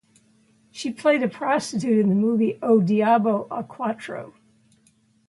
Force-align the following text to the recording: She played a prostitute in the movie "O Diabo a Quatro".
She 0.71 0.91
played 0.91 1.21
a 1.21 1.27
prostitute 1.29 1.99
in 1.99 2.09
the 2.09 2.15
movie 2.15 2.57
"O 2.63 2.79
Diabo 2.81 3.45
a 3.51 3.63
Quatro". 3.63 4.33